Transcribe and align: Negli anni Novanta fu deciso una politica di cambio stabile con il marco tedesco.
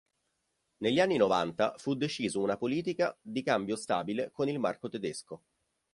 Negli 0.77 0.99
anni 0.99 1.17
Novanta 1.17 1.75
fu 1.77 1.93
deciso 1.93 2.41
una 2.41 2.57
politica 2.57 3.15
di 3.21 3.43
cambio 3.43 3.75
stabile 3.75 4.31
con 4.31 4.49
il 4.49 4.57
marco 4.57 4.89
tedesco. 4.89 5.43